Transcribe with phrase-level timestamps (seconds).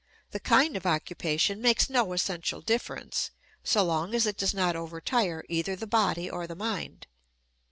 [0.31, 3.29] The kind of occupation makes no essential difference,
[3.63, 7.05] so long as it does not overtire either the body or the mind.